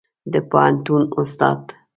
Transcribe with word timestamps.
د 0.31 0.35
پوهنتون 0.49 1.01
استاد 1.21 1.61